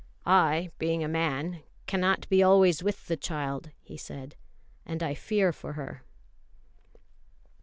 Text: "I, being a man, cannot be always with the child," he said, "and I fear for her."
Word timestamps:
"I, 0.25 0.71
being 0.79 1.03
a 1.03 1.07
man, 1.07 1.61
cannot 1.85 2.27
be 2.27 2.41
always 2.41 2.81
with 2.81 3.05
the 3.05 3.15
child," 3.15 3.69
he 3.83 3.97
said, 3.97 4.35
"and 4.83 5.03
I 5.03 5.13
fear 5.13 5.53
for 5.53 5.73
her." 5.73 6.01